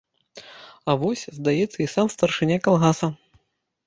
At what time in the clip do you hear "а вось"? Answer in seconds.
0.93-1.23